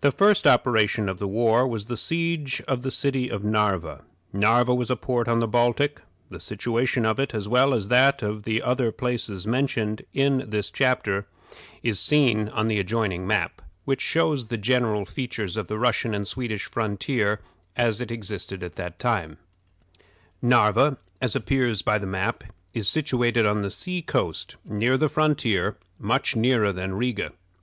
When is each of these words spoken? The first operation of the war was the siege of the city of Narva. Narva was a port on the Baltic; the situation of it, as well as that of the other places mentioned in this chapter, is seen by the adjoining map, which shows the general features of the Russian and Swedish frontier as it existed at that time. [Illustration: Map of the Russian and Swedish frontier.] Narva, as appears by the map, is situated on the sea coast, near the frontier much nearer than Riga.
The 0.00 0.10
first 0.10 0.46
operation 0.46 1.10
of 1.10 1.18
the 1.18 1.28
war 1.28 1.68
was 1.68 1.84
the 1.84 1.96
siege 1.98 2.62
of 2.66 2.80
the 2.80 2.90
city 2.90 3.28
of 3.28 3.44
Narva. 3.44 4.02
Narva 4.32 4.74
was 4.74 4.90
a 4.90 4.96
port 4.96 5.28
on 5.28 5.40
the 5.40 5.46
Baltic; 5.46 6.00
the 6.30 6.40
situation 6.40 7.04
of 7.04 7.20
it, 7.20 7.34
as 7.34 7.48
well 7.48 7.74
as 7.74 7.88
that 7.88 8.22
of 8.22 8.44
the 8.44 8.62
other 8.62 8.90
places 8.90 9.46
mentioned 9.46 10.06
in 10.14 10.48
this 10.48 10.70
chapter, 10.70 11.26
is 11.82 12.00
seen 12.00 12.46
by 12.46 12.62
the 12.64 12.78
adjoining 12.78 13.26
map, 13.26 13.60
which 13.84 14.00
shows 14.00 14.46
the 14.46 14.56
general 14.56 15.04
features 15.04 15.58
of 15.58 15.66
the 15.66 15.78
Russian 15.78 16.14
and 16.14 16.26
Swedish 16.26 16.64
frontier 16.70 17.42
as 17.76 18.00
it 18.00 18.10
existed 18.10 18.62
at 18.62 18.76
that 18.76 18.98
time. 18.98 19.36
[Illustration: 20.42 20.48
Map 20.48 20.68
of 20.70 20.74
the 20.74 20.80
Russian 20.80 20.96
and 21.20 21.22
Swedish 21.30 21.44
frontier.] 21.44 21.60
Narva, 21.60 21.68
as 21.68 21.76
appears 21.76 21.82
by 21.82 21.98
the 21.98 22.06
map, 22.06 22.44
is 22.72 22.88
situated 22.88 23.46
on 23.46 23.60
the 23.60 23.68
sea 23.68 24.00
coast, 24.00 24.56
near 24.64 24.96
the 24.96 25.10
frontier 25.10 25.76
much 26.00 26.34
nearer 26.34 26.72
than 26.72 26.94
Riga. 26.94 27.32